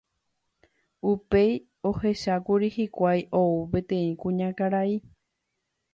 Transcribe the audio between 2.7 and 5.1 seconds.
hikuái ou peteĩ kuñakarai